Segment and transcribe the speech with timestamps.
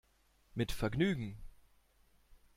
[0.55, 1.37] Mit Vergnügen!